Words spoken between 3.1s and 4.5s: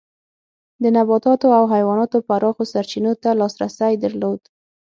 ته لاسرسی درلود.